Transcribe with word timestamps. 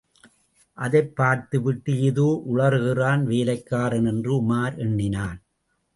அதைப் 0.77 1.15
பார்த்துவிட்டு 1.15 2.01
ஏதோ 2.01 2.43
உளறுகிறான் 2.53 3.23
வேலைக்காரன் 3.23 4.05
என்று 4.05 4.41
உமார் 4.41 4.77
எண்ணினான். 4.77 5.41